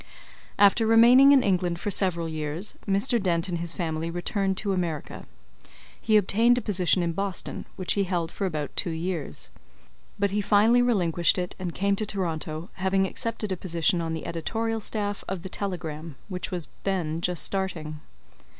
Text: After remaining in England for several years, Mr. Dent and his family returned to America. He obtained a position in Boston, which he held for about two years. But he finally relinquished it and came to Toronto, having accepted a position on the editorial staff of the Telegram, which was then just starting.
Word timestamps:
After 0.57 0.87
remaining 0.87 1.31
in 1.31 1.43
England 1.43 1.79
for 1.79 1.91
several 1.91 2.27
years, 2.27 2.73
Mr. 2.87 3.21
Dent 3.21 3.47
and 3.47 3.59
his 3.59 3.71
family 3.73 4.09
returned 4.09 4.57
to 4.57 4.73
America. 4.73 5.27
He 6.01 6.17
obtained 6.17 6.57
a 6.57 6.61
position 6.61 7.03
in 7.03 7.13
Boston, 7.13 7.65
which 7.75 7.93
he 7.93 8.05
held 8.05 8.31
for 8.31 8.47
about 8.47 8.75
two 8.75 8.89
years. 8.89 9.49
But 10.17 10.31
he 10.31 10.41
finally 10.41 10.81
relinquished 10.81 11.37
it 11.37 11.55
and 11.59 11.75
came 11.75 11.95
to 11.97 12.05
Toronto, 12.07 12.71
having 12.77 13.05
accepted 13.05 13.51
a 13.51 13.57
position 13.57 14.01
on 14.01 14.15
the 14.15 14.25
editorial 14.25 14.81
staff 14.81 15.23
of 15.27 15.43
the 15.43 15.49
Telegram, 15.49 16.15
which 16.29 16.49
was 16.49 16.71
then 16.83 17.21
just 17.21 17.43
starting. 17.43 17.99